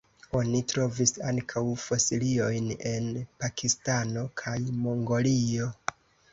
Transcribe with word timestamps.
Oni 0.37 0.61
trovis 0.69 1.13
ankaŭ 1.31 1.63
fosiliojn 1.83 2.73
en 2.93 3.13
Pakistano 3.45 4.27
kaj 4.45 4.59
Mongolio. 4.83 5.73